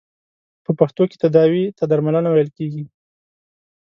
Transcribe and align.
په 0.63 0.71
پښتو 0.79 1.03
کې 1.09 1.17
تداوې 1.23 1.63
ته 1.77 1.83
درملنه 1.91 2.29
ویل 2.31 2.49
کیږی. 2.57 2.83